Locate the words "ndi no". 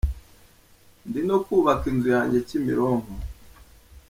1.07-1.37